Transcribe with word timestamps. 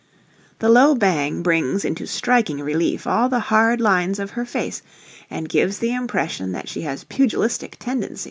The 0.57 0.67
low 0.69 0.95
bang 0.95 1.43
brings 1.43 1.85
into 1.85 2.07
striking 2.07 2.57
relief 2.59 3.05
all 3.05 3.29
the 3.29 3.39
hard 3.39 3.79
lines 3.79 4.17
of 4.17 4.31
her 4.31 4.45
face 4.45 4.81
and 5.29 5.47
gives 5.47 5.77
the 5.77 5.93
impression 5.93 6.53
that 6.53 6.67
she 6.67 6.81
has 6.81 7.03
pugilistic 7.03 7.77
tendencies. 7.77 8.19